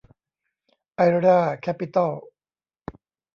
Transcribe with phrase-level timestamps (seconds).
[0.95, 2.11] ไอร่า แคปปิตอล